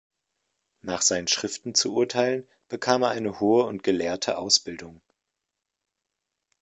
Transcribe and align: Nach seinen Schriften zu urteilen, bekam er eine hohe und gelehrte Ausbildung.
Nach 0.79 1.03
seinen 1.03 1.27
Schriften 1.27 1.75
zu 1.75 1.93
urteilen, 1.95 2.47
bekam 2.69 3.03
er 3.03 3.09
eine 3.09 3.39
hohe 3.39 3.65
und 3.65 3.83
gelehrte 3.83 4.39
Ausbildung. 4.39 4.99